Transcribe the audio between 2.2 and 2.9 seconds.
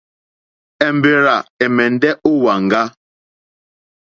ó wàŋgá.